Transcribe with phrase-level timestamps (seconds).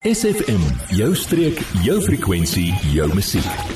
[0.00, 0.62] SFM,
[0.96, 3.74] jou streek, jou frekwensie, jou musiek.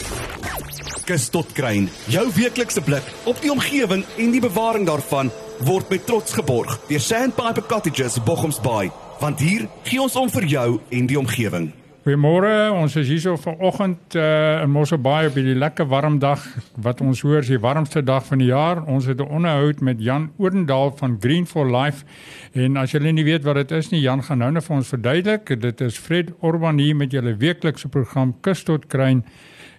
[1.04, 5.29] Kus tot kruin, jou weeklikse blik op die omgewing en die bewaring daarvan
[5.68, 8.88] word met trots geborg deur Sandpiper Cottages Bochums Bay,
[9.21, 11.74] want hier gee ons om vir jou en die omgewing.
[12.05, 16.43] Goeiemôre, ons is hier so vanoggend uh, in Mosselbaai op hierdie lekker warm dag
[16.84, 18.82] wat ons hoor is die warmste dag van die jaar.
[18.93, 22.04] Ons het 'n onderhoud met Jan Odendaal van Green for Life.
[22.53, 24.89] En as julle nie weet wat dit is nie, Jan gaan nou net vir ons
[24.89, 25.61] verduidelik.
[25.61, 29.25] Dit is Fred Orban hier met julle weeklikse program Kus tot Kruin.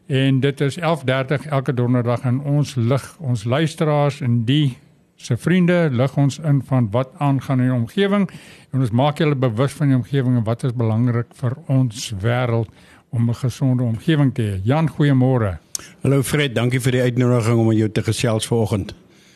[0.07, 4.77] En dit is 11:30 elke donderdag en ons lig ons luisteraars in die
[5.15, 8.29] se vriende lig ons in van wat aangaan in die omgewing
[8.71, 12.69] en ons maak hulle bewus van die omgewing en wat is belangrik vir ons wêreld
[13.09, 14.59] om 'n gesonde omgewing te hê.
[14.63, 15.57] Jan, goeiemôre.
[16.01, 18.93] Hallo Fred, dankie vir die uitnodiging om met jou te gesels vanoggend.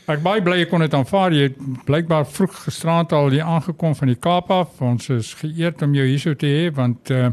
[0.09, 1.33] Ek baie bly ek kon dit aanvaar.
[1.37, 1.51] Jy
[1.85, 4.79] blykbaar vroeg gisterand al hier aangekom van die Kaap af.
[4.81, 7.27] Ons is geëerd om jou hierso te hê want uh,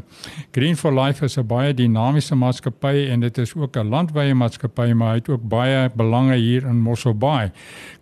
[0.52, 4.92] Green for Life is 'n baie dinamiese maatskappy en dit is ook 'n landwyse maatskappy,
[4.92, 7.50] maar hy het ook baie belange hier in Mossel Bay.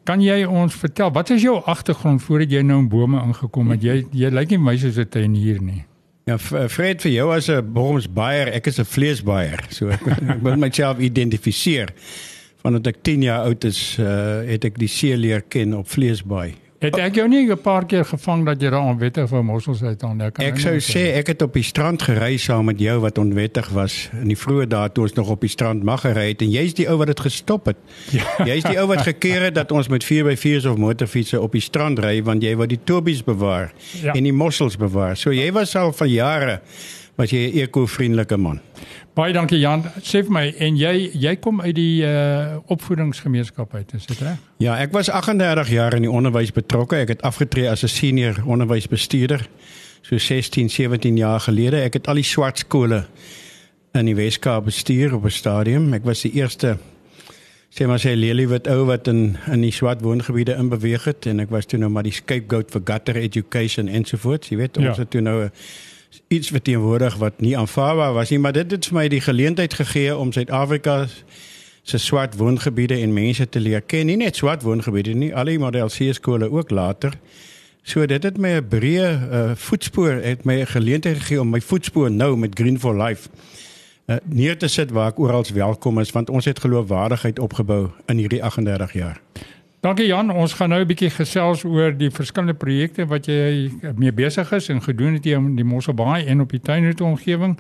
[0.05, 3.83] Kan jy ons vertel wat is jou agtergrond voordat jy nou in bome ingekom het?
[3.83, 5.84] Jy jy lyk nie my soos 'n tuinier nie.
[6.27, 9.64] Ja, Fred vir jou as 'n Bochumsbaier, ek is 'n vleesbaier.
[9.70, 11.94] So ek, ek moet myself identifiseer
[12.64, 16.54] vandat ek 10 jaar oud is, uh, het ek die see leer ken op Vleesbaai.
[16.84, 20.02] Het ek jou nie 'n paar keer gevang dat jy daar onwettig vir mossels uit
[20.02, 20.20] aan?
[20.20, 23.68] Ek, ek sou sê ek het op die strand gery saam met jou wat onwettig
[23.72, 26.50] was in die vroeë dae toe ons nog op die strand mag gery het en
[26.50, 27.76] jy's die ou wat dit gestop het.
[28.10, 28.44] Ja.
[28.44, 31.98] Jy's die ou wat gekeer het dat ons met 4x4s of motorfietsse op die strand
[31.98, 34.12] ry want jy wou die tobies bewaar ja.
[34.12, 35.16] en die mossels bewaar.
[35.16, 36.60] So jy was al vir jare
[37.16, 38.60] was jy 'n eko-vriendelike man.
[39.14, 39.84] Baie dankie Jan.
[40.02, 44.38] Sê vir my en jy jy kom uit die uh opvoedingsgemeenskap uit, is dit reg?
[44.58, 46.96] Ja, ek was 38 jaar in die onderwys betrokke.
[46.96, 49.48] Ek het afgetree as 'n senior onderwysbestuurder
[50.02, 51.80] so 16, 17 jaar gelede.
[51.80, 53.06] Ek het al die swart skole
[53.94, 55.92] in die Weskaap bestuur op 'n stadium.
[55.94, 56.78] Ek was die eerste
[57.70, 61.41] sê maar sê Lely wat ou wat in in die swart woongebiede inbeweeg het en
[61.41, 64.48] ek was toe nou maar die scapegoat vir gutter education ensovoorts.
[64.48, 65.03] Jy weet, ons ja.
[65.03, 65.50] het toe nou 'n
[66.28, 69.75] iets wat teenwoordig wat nie aanvaarbaar was nie, maar dit het vir my die geleentheid
[69.75, 71.06] gegee om Suid-Afrika
[71.82, 74.06] se swart woongebiede en mense te leer ken.
[74.06, 77.12] Nie net swart woongebiede nie, al die model C skole ook later.
[77.82, 81.60] So dit het my 'n breë uh, voetspoor, het my 'n geleentheid gegee om my
[81.60, 83.28] voetspoor nou met Green for Life
[84.06, 88.16] uh, neer te sit waar ek oral welkom is want ons het geloofwaardigheid opgebou in
[88.16, 89.20] hierdie 38 jaar.
[89.84, 94.12] Dankie Jan, ons gaan nou 'n bietjie gesels oor die verskillende projekte wat jy mee
[94.12, 97.59] besig is en gedoen het hier in die Mosselbaai en op die tuinroete omgewing.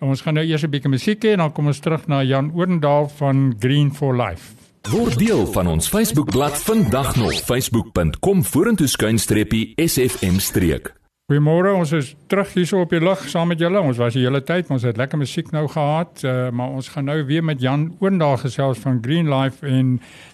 [0.00, 2.22] En ons gaan nou eers 'n bietjie musiek hê en dan kom ons terug na
[2.22, 4.54] Jan Odendaal van Green for Life.
[4.90, 10.99] Word deel van ons Facebookblad vandag nog facebook.com vorentoe skuinstreepie sfm streek.
[11.30, 13.78] Goeiemôre, ons is terug hier so op die lug saam met julle.
[13.86, 17.06] Ons was die hele tyd, ons het lekker musiek nou gehad, uh, maar ons gaan
[17.06, 19.92] nou weer met Jan Oendal gesels van Green Life en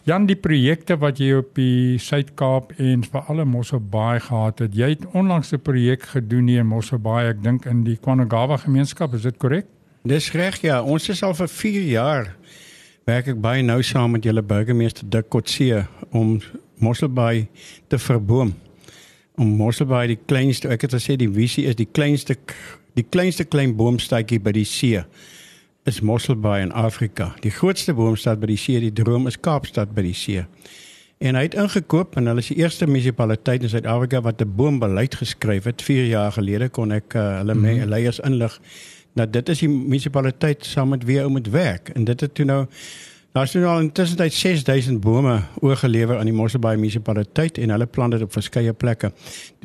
[0.09, 4.73] Jan die projekte wat jy op die Suid-Kaap en vir alle Mosselbaai gehad het.
[4.73, 9.13] Jy het onlangs 'n projek gedoen hier in Mosselbaai, ek dink in die Kwanagawa gemeenskap,
[9.13, 9.67] is dit korrek?
[10.03, 10.83] Dis reg, ja.
[10.83, 12.37] Ons is al vir 4 jaar
[13.05, 16.41] werk ek baie nou saam met julle burgemeester Dik Kotse om
[16.81, 17.49] Mosselbaai
[17.87, 18.55] te verboom
[19.37, 22.37] om Mosselbaai die kleinste ek het gesê die visie is die kleinste
[22.97, 25.03] die kleinste klein boomstadjie by die see
[25.87, 27.31] is Mosselbaai in Afrika.
[27.45, 30.43] Die grootste boomstad by die see, die droom is Kaapstad by die see.
[31.23, 35.15] En hy het ingekoop en hulle is die eerste munisipaliteit in Suid-Afrika wat 'n boombeleid
[35.15, 37.89] geskryf het 4 jaar gelede kon ek uh, hulle mm -hmm.
[37.89, 38.61] leiers inlig
[39.15, 42.45] dat dit is die munisipaliteit saam met wie ou moet werk en dit het toe
[42.45, 42.67] nou
[43.37, 48.23] Daar nou al intussen 6000 bome oorgelewer aan die Mosselbaai munisipaliteit en hulle plan dit
[48.25, 49.11] op verskeie plekke.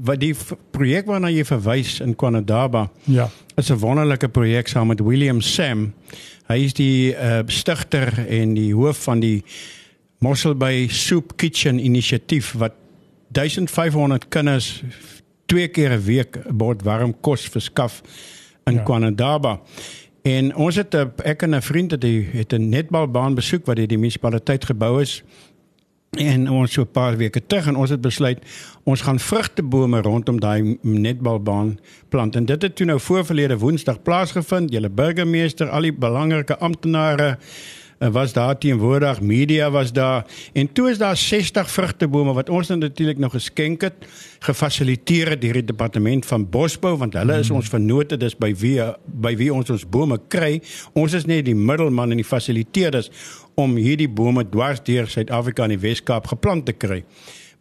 [0.03, 0.33] Wat die
[0.75, 2.89] projek waarna jy verwys in Kwanadaba.
[3.07, 3.29] Ja.
[3.55, 5.93] Is 'n wonderlike projek saam met William Sam.
[6.47, 9.43] Hy is die uh, stigter en die hoof van die
[10.19, 12.73] Mosselbaai Soup Kitchen inisiatief wat
[13.31, 14.83] 1500 kinders
[15.45, 18.01] twee keer 'n week bord warm kos verskaf
[18.65, 18.83] in ja.
[18.83, 19.61] Kwanadaba.
[20.21, 23.75] En ons het eh, ek en 'n vriend het die het 'n netbalbaan besoek wat
[23.75, 25.23] deur die munisipaliteit gebou is.
[26.11, 28.39] En ons so 'n paar weke terug en ons het besluit
[28.83, 31.79] ons gaan vrugtebome rondom daai netbalbaan
[32.09, 32.35] plant.
[32.35, 34.71] En dit het toe nou voorverlede Woensdag plaasgevind.
[34.71, 37.37] Julle burgemeester, al die belangrike amptenare
[38.09, 43.17] was daar teenwoordig, media was daar en toe is daar 60 vrugtebome wat ons natuurlik
[43.17, 43.93] nog geskenk het,
[44.39, 47.55] gefasiliteer deur die departement van bosbou want hulle is hmm.
[47.55, 50.61] ons vennote dis by wie by wie ons ons bome kry.
[50.93, 53.11] Ons is net die middelman en die fasiliteerders
[53.59, 57.03] om hierdie bome dwars deur Suid-Afrika en die Wes-Kaap geplant te kry.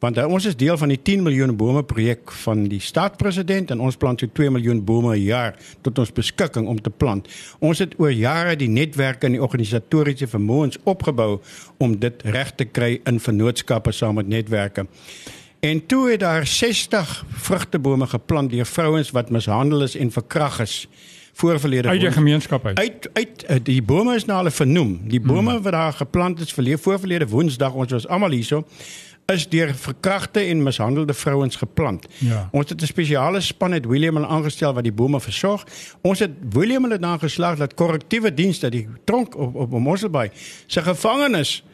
[0.00, 3.82] Want uh, ons is deel van die 10 miljoen bome projek van die staatspresident en
[3.84, 7.28] ons plant so 2 miljoen bome per jaar tot ons beskikking om te plant.
[7.60, 11.42] Ons het oor jare die netwerke en die organisatoriese vermoëns opgebou
[11.84, 14.86] om dit reg te kry in vennootskappe saam met netwerke.
[15.60, 20.76] En toe het daar 60 vrugtebome geplant deur vrouens wat mishandel is en verkragt is
[21.40, 22.78] voorverlede uit die gemeenskap uit.
[22.78, 24.96] Uit uit uh, die bome is na hulle vernoem.
[25.08, 25.62] Die bome hmm.
[25.62, 28.64] wat daar geplant is verlede voorverlede Woensdag ons was almal hierso
[29.30, 32.06] is deur verkragte en mishandelde vrouens geplant.
[32.18, 32.48] Ja.
[32.52, 35.66] Ons het 'n spesiale span het William hulle aangestel wat die bome versorg.
[36.00, 40.30] Ons het William hulle dan geslaag dat korrektiewe dienste die tronk op op Mosselbaai
[40.66, 41.64] se gevangenes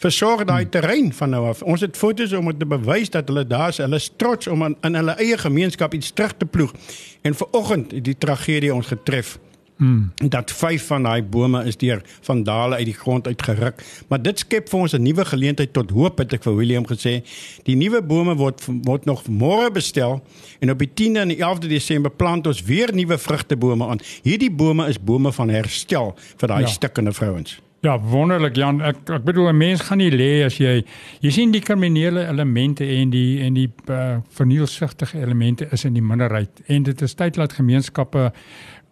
[0.00, 0.70] versorg daai hmm.
[0.70, 1.62] terrein van nou af.
[1.62, 3.76] Ons het foto's om te bewys dat hulle daar is.
[3.76, 6.72] Hulle is trots om in, in hulle eie gemeenskap iets terug te ploeg.
[7.20, 9.38] En vanoggend het die tragedie ons getref.
[9.80, 10.12] Hmm.
[10.28, 13.80] Dat vyf van daai bome is deur vandale uit die grond uitgeruk.
[14.08, 17.24] Maar dit skep vir ons 'n nuwe geleentheid tot hoop het ek vir William gesê.
[17.64, 20.20] Die nuwe bome word word nog môre bestel
[20.60, 23.98] en op die 10de en die 11de Desember plant ons weer nuwe vrugtebome aan.
[24.22, 26.66] Hierdie bome is bome van herstel vir daai ja.
[26.66, 27.60] stikkende vrouens.
[27.80, 28.82] Ja, wonderlik Jan.
[28.84, 30.84] Ek ek bedoel 'n mens gaan nie lê as jy
[31.20, 36.02] jy sien die kriminele elemente en die en die uh, vernielsigtige elemente is in die
[36.02, 38.32] minderheid en dit is tyd dat gemeenskappe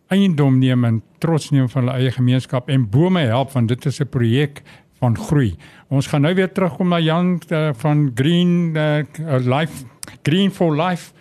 [0.09, 4.01] eiendom neem en trots neem van hulle eie gemeenskap en bome help want dit is
[4.01, 4.63] 'n projek
[4.99, 5.57] van groei.
[5.89, 9.05] Ons gaan nou weer terugkom na Jan uh, van Green uh,
[9.39, 9.85] Life
[10.23, 11.13] Green for Life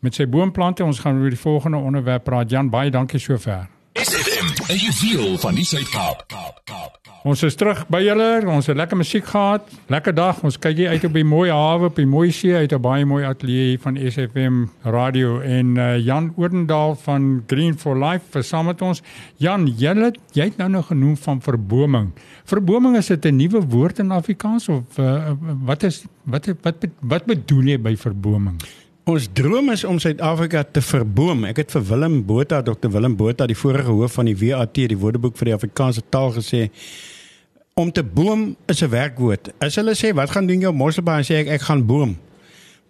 [0.00, 0.84] met sy boomplante.
[0.84, 2.50] Ons gaan oor die volgende onderwerp praat.
[2.50, 3.75] Jan, baie dankie sover.
[3.96, 6.24] SFM, 'n juweel van die Suid-Kaap.
[6.26, 6.98] Kaap, Kaap.
[7.24, 8.42] Ons is terug by julle.
[8.46, 9.64] Ons het lekker musiek gehad.
[9.88, 10.42] Lekker dag.
[10.44, 13.04] Ons kyk hier uit op die mooi hawe, op die mooi see, uit 'n baie
[13.04, 18.66] mooi ateljee van SFM Radio en uh, Jan Oordendaal van Green for Life vir saam
[18.66, 19.02] met ons.
[19.36, 22.12] Jan, julle jy het nou nog genoem van verboming.
[22.44, 25.32] Verboming is dit 'n nuwe woord in Afrikaans of uh,
[25.64, 28.60] wat is wat wat wat bedoel jy by verboming?
[29.06, 31.44] Ons droom is om Suid-Afrika te verboom.
[31.46, 34.98] Ek het vir Willem Botha, Dr Willem Botha, die vorige hoof van die WAT, die
[34.98, 36.64] Woordeboek vir die Afrikaanse taal gesê,
[37.78, 39.52] om te boom is 'n werkwoord.
[39.62, 42.16] As hulle sê wat gaan doen jou mosselbaai sê ek ek gaan boom.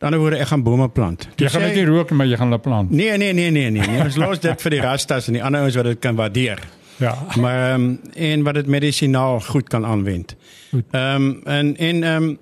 [0.00, 1.28] Dan word ek gaan bome plant.
[1.36, 2.90] Jy gaan net nie rook maar jy gaan hulle plant.
[2.90, 3.86] Nee nee nee nee nee.
[3.86, 4.00] nee.
[4.00, 6.58] Ons los dit vir die rastas en die ander ouens wat dit kan waardeer.
[6.96, 7.14] Ja.
[7.36, 10.36] Maar ehm um, en wat dit medisinaal goed kan aanwend.
[10.72, 12.38] Ehm um, en en ehm um,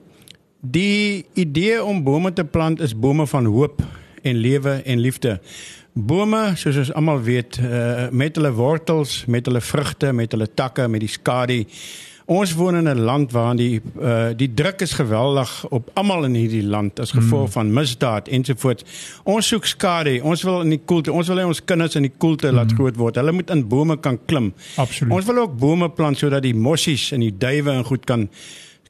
[0.64, 3.82] die idee om bome te plant is bome van hoop
[4.22, 5.38] en lewe en liefde.
[5.92, 10.88] Bome, soos ons almal weet, uh, met hulle wortels, met hulle vrugte, met hulle takke,
[10.88, 11.62] met die skadu
[12.24, 16.34] Ons woon in 'n land waar die uh, die druk is geweldig op almal in
[16.34, 17.52] hierdie land as gevolg hmm.
[17.52, 18.84] van misdaad ensovoorts.
[19.22, 20.22] Ons soek skade.
[20.22, 21.12] Ons wil in die koelte.
[21.12, 22.56] Ons wil hê ons kinders in die koelte hmm.
[22.56, 23.20] laat groot word.
[23.20, 24.54] Hulle moet in bome kan klim.
[24.76, 25.12] Absoluut.
[25.12, 28.28] Ons wil ook bome plant sodat die mossies en die duwe en goed kan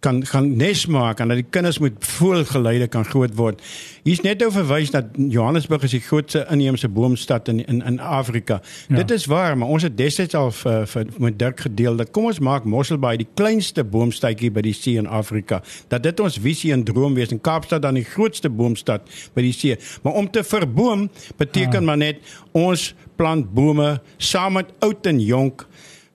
[0.04, 3.62] kan gaan nes maak en dat die kinders met voelgeleide kan groot word.
[4.04, 8.60] Hier's net nou verwys dat Johannesburg is die grootste inheemse boomstad in in in Afrika.
[8.88, 8.96] Ja.
[9.00, 12.28] Dit is waar, maar ons het destyds al vir, vir met Dirk gedeel dat kom
[12.28, 15.62] ons maak Mosselbaai die kleinste boomstadjie by die see in Afrika.
[15.88, 19.54] Dat dit ons visie en droom wees en Kaapstad dan die grootste boomstad by die
[19.56, 19.78] see.
[20.02, 21.86] Maar om te verboom beteken ja.
[21.88, 22.20] maar net
[22.52, 25.66] ons plant bome saam met oud en jonk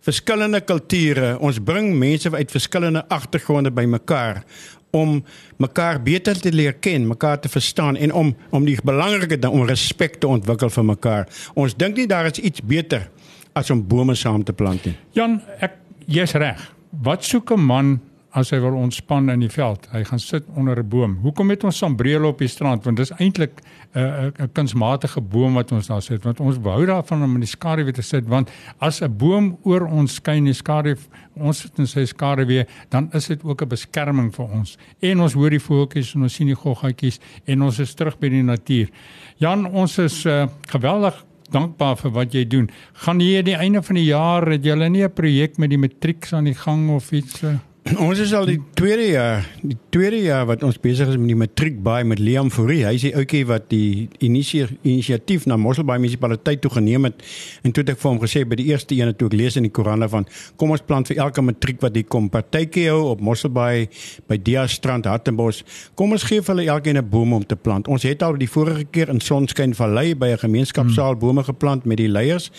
[0.06, 1.38] verskillende kulture.
[1.40, 4.44] Ons bring mense uit verskillende agtergronde bymekaar
[4.92, 5.19] om
[5.62, 9.68] mekaar beter te leer ken, mekaar te verstaan en om om die belangrike ding om
[9.69, 11.28] respek te ontwikkel vir mekaar.
[11.54, 13.10] Ons dink nie daar is iets beter
[13.54, 14.95] as om bome saam te plant nie.
[15.14, 15.78] Jan, ek
[16.09, 16.62] jy's reg.
[17.04, 18.00] Wat soek 'n man
[18.38, 19.88] as hy wil ontspan in die veld.
[19.92, 21.18] Hy gaan sit onder 'n boom.
[21.21, 22.83] Hoekom het ons sambrele op die strand?
[22.83, 23.62] Want dis eintlik
[23.94, 26.24] 'n uh, 'n kunsmatige boom wat ons daar sit.
[26.24, 29.86] Want ons hou daarvan om in die skaduwee te sit want as 'n boom oor
[29.86, 30.98] ons skyn die skaduwee,
[31.33, 34.78] ons sit in sy skaduwee, dan is dit ook 'n beskerming vir ons.
[35.00, 38.30] En ons hoor die voeltjies en ons sien die goggatjies en ons is terug by
[38.30, 38.90] die natuur.
[39.38, 42.69] Jan, ons is uh, geweldig dankbaar vir wat jy doen.
[42.94, 45.78] Gaan jy aan die einde van die jaar het jy nie 'n projek met die
[45.78, 47.44] matrieks aan die gang of iets?
[47.44, 47.57] Uh?
[47.98, 51.38] Ons is al die tweede jaar, die tweede jaar wat ons besig is met die
[51.40, 52.84] matriek baie met Liam Fourie.
[52.86, 57.24] Hy is die ouetjie wat die inisiatief na Mosselbaai munisipaliteit toe geneem het.
[57.66, 59.66] En toe het ek vir hom gesê by die eerste een toe ek lees in
[59.66, 60.28] die koerante van
[60.62, 63.90] kom ons plant vir elke matriek wat hier kom partytjie hou op Mosselbaai
[64.30, 65.64] by Dia Strand Hartenbos.
[65.98, 67.88] Kom ons gee vir hulle elkeen 'n boom om te plant.
[67.88, 71.19] Ons het al die vorige keer in Sonskyn Vallei by 'n gemeenskapsaal hmm.
[71.19, 72.52] bome geplant met die leiers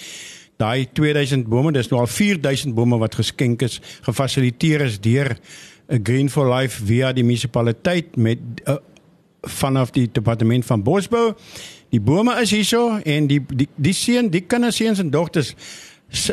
[0.60, 5.36] daai 2000 bome, dis nou al 4000 bome wat geskenk is, gefasiliteer is deur
[5.90, 8.76] 'n Green for Life via die munisipaliteit met uh,
[9.42, 11.34] vanaf die departement van bosbou.
[11.90, 15.54] Die bome is hierso en die die die seun, die kinders seuns en dogters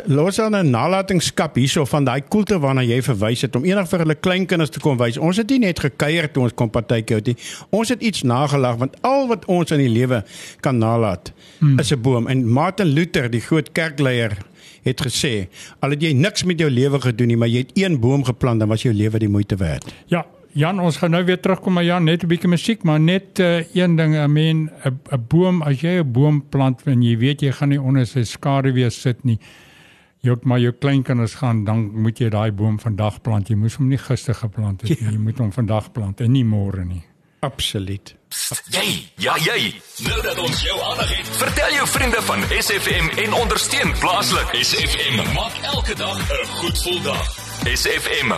[0.06, 3.98] los aan 'n nalatenskap hierso van daai koelte waarna jy verwys het om eendag vir
[3.98, 5.18] hulle kleinkinders te kom wys.
[5.18, 7.36] Ons het nie net gekuier toe ons kom partytjie hou nie.
[7.70, 10.24] Ons het iets nagelag want al wat ons in die lewe
[10.60, 11.78] kan nalat hmm.
[11.78, 12.26] is 'n boom.
[12.26, 14.36] En Martin Luther, die groot kerkleier,
[14.82, 15.48] het gesê,
[15.80, 18.60] al het jy niks met jou lewe gedoen nie, maar jy het een boom geplant,
[18.60, 19.94] dan was jou lewe die moeite werd.
[20.06, 23.38] Ja, Jan, ons gaan nou weer terugkom maar Jan, net 'n bietjie musiek, maar net
[23.38, 27.40] uh, een ding, I mean, 'n boom, as jy 'n boom plant en jy weet
[27.40, 29.38] jy gaan nie onder sy skaduwee sit nie.
[30.30, 33.48] Ook maar jou kleinkinders gaan, dan moet jy daai boom vandag plant.
[33.48, 35.12] Jy moes hom nie gister geplant het nie.
[35.12, 37.04] Jy moet hom vandag plant en nie môre nie.
[37.40, 38.14] Absoluut.
[38.74, 38.86] Jy,
[39.22, 39.74] ja jy.
[40.02, 44.50] Nou dat ons jou aandag het, vertel jou vriende van SFM en ondersteun plaaslik.
[44.58, 47.28] SFM maak elke dag 'n goed gevoel dag.
[47.74, 48.32] SFM.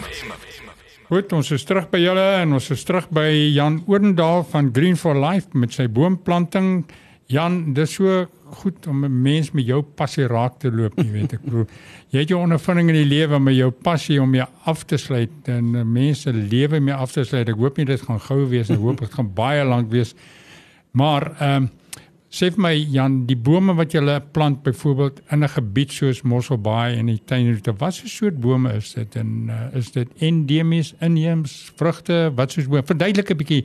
[1.08, 4.96] Goed, ons is terug by julle en ons is terug by Jan Odendaal van Green
[4.96, 6.84] for Life met sy boomplanting.
[7.30, 8.24] Jan, dis so
[8.60, 11.66] goed om 'n mens met jou passie raak te loop, jy weet ek bedoel.
[12.10, 15.30] Jy het jou ondervinding in die lewe met jou passie om jou af te sluit
[15.48, 17.48] en mense lewe mee af te sluit.
[17.48, 20.14] Ek hoop nie dit gaan gou wees, ek hoop dit gaan baie lank wees.
[20.92, 21.70] Maar ehm um,
[22.30, 26.96] sê vir my Jan, die bome wat jy plant byvoorbeeld in 'n gebied soos Mosselbaai
[26.96, 31.72] en die tuinroete, wat so soort bome is dit en uh, is dit endemies, inheems,
[31.76, 32.82] vrugte, wat soos bome?
[32.82, 33.64] Verduidelik 'n bietjie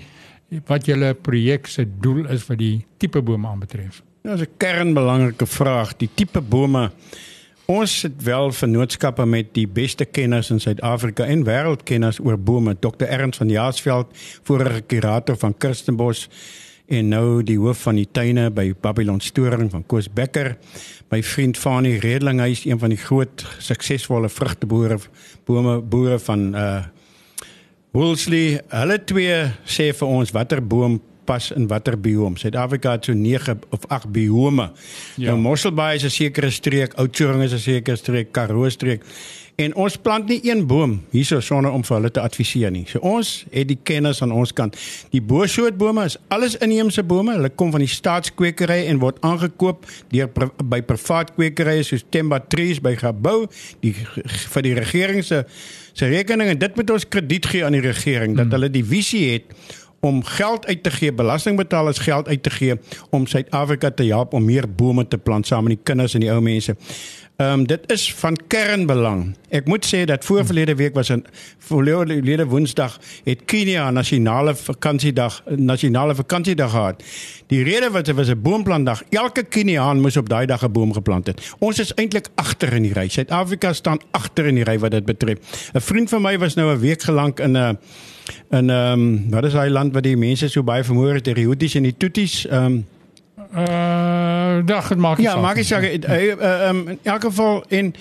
[0.66, 4.02] wat julle projek se doel is wat die tipe bome aanbetref.
[4.24, 5.98] Ja, dis 'n kernbelangrike vraag.
[5.98, 6.92] Die tipe bome.
[7.66, 12.76] Ons het wel vennootskappe met die beste kenners in Suid-Afrika en wêreldkenners oor bome.
[12.80, 13.06] Dr.
[13.06, 14.08] Ernst van Jaarsveld,
[14.44, 16.28] vorige kurator van Kirstenbosch
[16.86, 20.58] en nou die hoof van die tuine by Babylon Storing van Koos Becker.
[21.10, 25.00] My vriend Fanie Redling, hy is een van die groot suksesvolle vrugteboere
[25.46, 26.84] bome boere van uh
[27.96, 28.60] Woolsley.
[28.76, 32.38] Hulle twee sê vir ons watter boom pas in watter biome.
[32.38, 34.70] Suid-Afrika het so 9 of 8 biome.
[35.16, 35.32] Ja.
[35.32, 39.02] Nou Mosselbaai is 'n sekere streek, Oudtshoorn is 'n sekere streek, Karoo streek.
[39.56, 42.84] En ons plant nie een boom hierso sonder om vir hulle te adviseer nie.
[42.90, 44.76] So ons het die kennis aan ons kant.
[45.14, 47.38] Die bosoortbome is alles inheemse bome.
[47.38, 50.28] Hulle kom van die staatskwekery en word aangekoop deur
[50.60, 53.46] by privaat kwekerye soos Temba Trees by Gabou,
[53.86, 55.46] die vir die regering se
[55.96, 59.22] se rekening en dit moet ons krediet gee aan die regering dat hulle die visie
[59.30, 59.54] het
[60.06, 62.76] om geld uit te gee, belastingbetalers geld uit te gee
[63.10, 66.32] om Suid-Afrika te help om meer bome te plant saam met die kinders en die
[66.32, 66.76] ou mense.
[67.36, 69.36] Ehm um, dit is van kernbelang.
[69.50, 71.26] Ek moet sê dat voorverlede week was 'n
[71.58, 77.04] voorlede Woensdag het Kenia nasionale vakansiedag nasionale vakansiedag gehad.
[77.48, 79.04] Die rede was dit was 'n boomplantdag.
[79.10, 81.56] Elke Keniaan moes op daai dag 'n boom geplant het.
[81.60, 83.08] Ons is eintlik agter in die ry.
[83.08, 85.38] Suid-Afrika staan agter in die ry wat dit betref.
[85.74, 87.78] 'n Vriend van my was nou 'n week gelank in 'n
[88.50, 91.46] in ehm um, wat is daai land waar die mense so baie vermoor het, die
[91.46, 92.86] Houthis en die Tutsis ehm um,
[94.66, 97.94] dag het maak Ja, maak ek sê ehm in elk geval en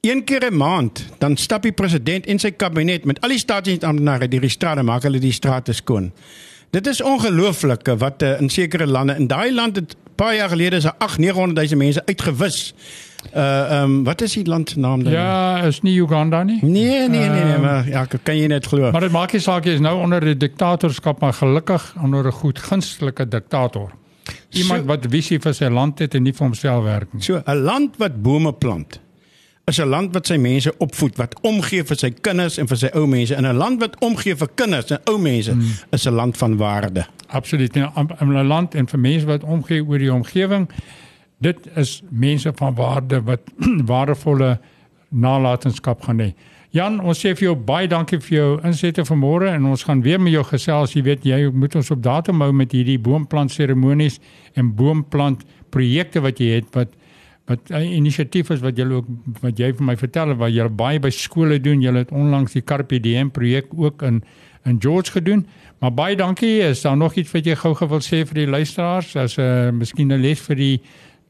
[0.00, 4.28] een keer 'n maand dan stap die president en sy kabinet met al die staatsamptenare
[4.28, 6.12] deur die strate maak hulle die strate skoon.
[6.70, 10.84] Dit is ongelooflik wat in sekere lande in daai land het paar jaar gelede is
[10.84, 12.74] 'n 8 900 000 mense uitgewis.
[13.36, 15.12] Uh um, wat is die land se naam dan?
[15.12, 16.58] Ja, is nie Uganda nie.
[16.64, 18.90] Nee, nee, nee, nee, maar ja, kan jy net glo.
[18.90, 22.32] Maar dit maak nie saak jy is nou onder 'n diktatorskap, maar gelukkig onder 'n
[22.32, 23.90] goed gunstelike diktator.
[24.50, 27.22] Iemand So- wat visie vir sy land het en nie vir homself werk nie.
[27.22, 29.00] So 'n land wat bome plant
[29.70, 32.90] is 'n land wat sy mense opvoed, wat omgee vir sy kinders en vir sy
[32.94, 33.34] ou mense.
[33.34, 35.72] En 'n land wat omgee vir kinders en ou mense hmm.
[35.90, 37.06] is 'n land van waarde.
[37.26, 37.76] Absoluut.
[37.76, 37.88] In
[38.20, 40.68] 'n land en vir mense wat omgee oor die omgewing,
[41.38, 43.40] dit is mense van waarde wat
[43.92, 44.58] waardevolle
[45.08, 46.34] nalatenskap gaan hê.
[46.70, 50.20] Jan, ons sê vir jou baie dankie vir jou insette vanmôre en ons gaan weer
[50.22, 50.92] met jou gesels.
[50.94, 54.20] Jy weet jy moet ons op datum hou met hierdie boomplant seremonies
[54.54, 55.42] en boomplant
[55.74, 56.94] projekte wat jy het wat
[57.50, 59.06] wat 'n inisiatief is wat jy ook
[59.42, 61.82] wat jy vir my vertel het wat jy baie by skole doen.
[61.82, 64.22] Jy het onlangs die Carpe Diem projek ook in
[64.64, 65.46] in George gedoen.
[65.80, 66.60] Maar baie dankie.
[66.60, 69.70] Is daar nog iets wat jy gou-gou wil sê vir die luisteraars as 'n uh,
[69.72, 70.80] miskien 'n les vir die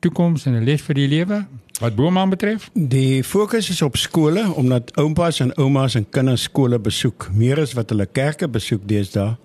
[0.00, 1.44] toekoms en 'n les vir die lewe
[1.80, 2.70] wat bome betref?
[2.74, 7.72] Die fokus is op skole omdat oupas en oumas en kinders skole besoek, meer as
[7.72, 9.36] wat hulle kerke besoek deesdae.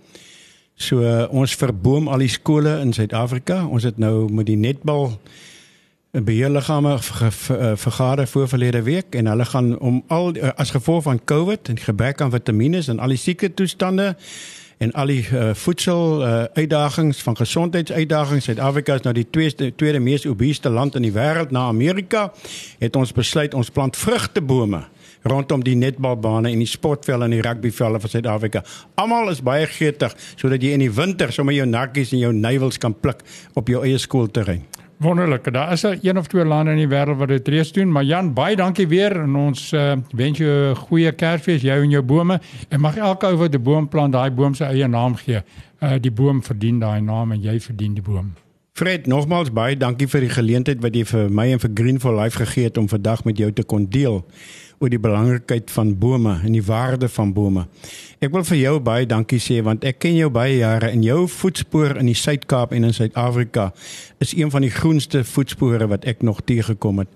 [0.75, 3.65] So uh, ons verboom al die skole in Suid-Afrika.
[3.65, 5.19] Ons het nou met die netbal
[6.11, 10.71] beheerliggame ge- ge- eh, vergader voor verlede week en hulle gaan om al eh, as
[10.71, 14.15] gevolg van COVID en gebrek aan vitamiene en al die sieke toestande
[14.77, 19.99] en al die uh, voedsel uh, uitdagings van gesondheidsuitdagings Suid-Afrika is nou die tweede tweede
[19.99, 22.31] mees obese land in die wêreld na Amerika
[22.79, 24.83] het ons besluit ons plant vrugtebome
[25.25, 28.61] rondom die netbalbane en die sportvelde en die rugbyvelde van Suid-Afrika.
[29.01, 32.77] Almal is baie gretig sodat jy in die winter sommer jou narkies en jou nywels
[32.81, 33.23] kan pluk
[33.57, 34.61] op jou eie skoolterrein.
[34.97, 35.53] Wonderlik.
[35.53, 38.03] Daar is 'n een of twee lande in die wêreld wat dit reeds doen, maar
[38.03, 42.03] Jan, baie dankie weer en ons uh, wens jou 'n goeie Kersfees jou en jou
[42.03, 42.39] bome.
[42.69, 45.43] En mag elke ou wat 'n boom plant, daai boom se eie naam gee.
[45.79, 48.33] Uh, die boom verdien daai naam en jy verdien die boom.
[48.75, 52.15] Fred, nogmaals baie dankie vir die geleentheid wat jy vir my en vir Green for
[52.21, 54.25] Life gegee het om vandag met jou te kon deel
[54.85, 57.65] oor die belangrikheid van bome en die waarde van bome.
[58.21, 61.25] Ek wil vir jou baie dankie sê want ek ken jou baie jare en jou
[61.31, 63.71] voetspoor in die Suid-Kaap en in Suid-Afrika
[64.23, 67.09] is een van die groenste voetspore wat ek nog teëgekom het.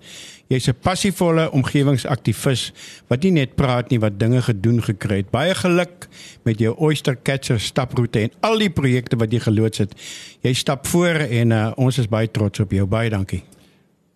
[0.50, 2.72] Jy's 'n passievolle omgewingsaktivis
[3.08, 5.30] wat nie net praat nie, wat dinge gedoen gekry het.
[5.30, 6.08] Baie geluk
[6.42, 9.94] met jou Oyster Catcher staproete en al die projekte wat jy geloods het.
[10.42, 12.86] Jy stap voor en uh, ons is baie trots op jou.
[12.86, 13.59] Baie dankie.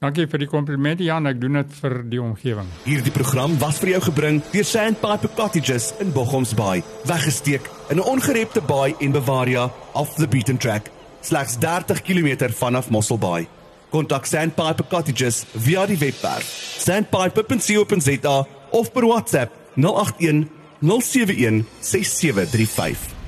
[0.02, 2.68] Dankie vir die komplimente Jan, ek doen dit vir die omgewing.
[2.84, 8.04] Hierdie program was vir jou gebring deur Sandpiper Cottages in Bochoms Bay, weggesteek in 'n
[8.04, 10.90] ongerepte baai en Bavaria off the beaten track,
[11.22, 13.48] slegs 30 km vanaf Mossel Bay.
[13.90, 16.44] Kontak Sandpiper Cottages via die webwerf
[16.78, 23.13] sandpiper.co.za of per WhatsApp 081 071 6735.